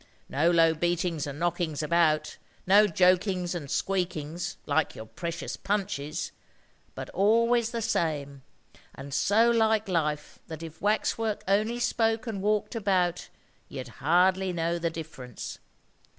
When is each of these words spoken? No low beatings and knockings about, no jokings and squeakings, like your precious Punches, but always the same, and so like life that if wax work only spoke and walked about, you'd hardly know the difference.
No 0.29 0.49
low 0.49 0.73
beatings 0.73 1.27
and 1.27 1.37
knockings 1.37 1.83
about, 1.83 2.37
no 2.65 2.87
jokings 2.87 3.53
and 3.53 3.69
squeakings, 3.69 4.55
like 4.65 4.95
your 4.95 5.05
precious 5.05 5.55
Punches, 5.57 6.31
but 6.95 7.11
always 7.11 7.69
the 7.69 7.83
same, 7.83 8.41
and 8.95 9.13
so 9.13 9.51
like 9.51 9.87
life 9.87 10.39
that 10.47 10.63
if 10.63 10.81
wax 10.81 11.19
work 11.19 11.43
only 11.47 11.77
spoke 11.77 12.25
and 12.25 12.41
walked 12.41 12.73
about, 12.73 13.29
you'd 13.69 13.89
hardly 14.01 14.51
know 14.51 14.79
the 14.79 14.89
difference. 14.89 15.59